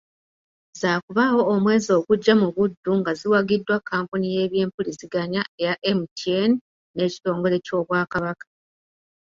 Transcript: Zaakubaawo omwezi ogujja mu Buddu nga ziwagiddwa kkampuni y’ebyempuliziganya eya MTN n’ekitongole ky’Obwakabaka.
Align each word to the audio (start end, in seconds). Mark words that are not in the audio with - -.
Zaakubaawo 0.81 1.41
omwezi 1.53 1.89
ogujja 1.97 2.33
mu 2.41 2.47
Buddu 2.55 2.91
nga 2.99 3.11
ziwagiddwa 3.19 3.75
kkampuni 3.79 4.27
y’ebyempuliziganya 4.35 5.41
eya 5.61 5.73
MTN 5.99 6.51
n’ekitongole 6.95 7.57
ky’Obwakabaka. 7.65 8.45